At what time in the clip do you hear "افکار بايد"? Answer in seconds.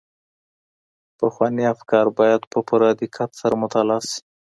1.73-2.41